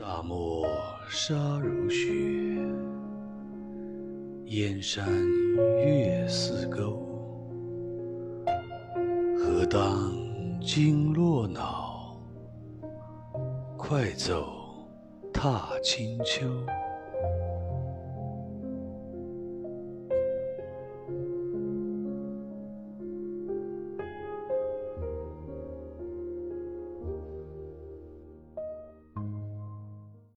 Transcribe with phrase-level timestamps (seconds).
[0.00, 0.66] 大漠
[1.10, 2.08] 沙如雪
[4.46, 5.06] 燕山
[5.76, 7.06] 月似钩
[9.36, 10.10] 何当
[10.58, 12.16] 金络脑？
[13.76, 14.50] 快走
[15.34, 16.46] 踏清秋